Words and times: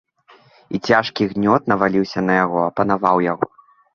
І 0.77 0.79
цяжкі 0.89 1.27
гнёт 1.33 1.69
наваліўся 1.73 2.19
на 2.29 2.33
яго, 2.43 2.59
апанаваў 2.69 3.17
яго. 3.31 3.45